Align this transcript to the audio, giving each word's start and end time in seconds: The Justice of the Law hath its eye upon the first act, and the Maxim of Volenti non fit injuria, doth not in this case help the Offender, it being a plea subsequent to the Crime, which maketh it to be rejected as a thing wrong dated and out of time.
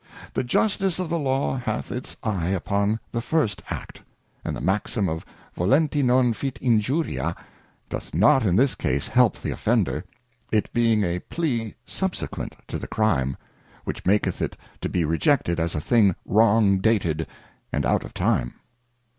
The 0.33 0.43
Justice 0.43 0.97
of 0.97 1.09
the 1.09 1.19
Law 1.19 1.57
hath 1.57 1.91
its 1.91 2.17
eye 2.23 2.47
upon 2.47 2.99
the 3.11 3.21
first 3.21 3.61
act, 3.69 4.01
and 4.43 4.55
the 4.55 4.59
Maxim 4.59 5.07
of 5.07 5.23
Volenti 5.55 6.01
non 6.01 6.33
fit 6.33 6.57
injuria, 6.59 7.35
doth 7.87 8.11
not 8.11 8.43
in 8.43 8.55
this 8.55 8.73
case 8.73 9.09
help 9.09 9.39
the 9.39 9.51
Offender, 9.51 10.03
it 10.51 10.73
being 10.73 11.03
a 11.03 11.19
plea 11.19 11.75
subsequent 11.85 12.55
to 12.67 12.79
the 12.79 12.87
Crime, 12.87 13.37
which 13.83 14.03
maketh 14.03 14.41
it 14.41 14.57
to 14.81 14.89
be 14.89 15.05
rejected 15.05 15.59
as 15.59 15.75
a 15.75 15.79
thing 15.79 16.15
wrong 16.25 16.79
dated 16.79 17.27
and 17.71 17.85
out 17.85 18.03
of 18.03 18.15
time. 18.15 18.55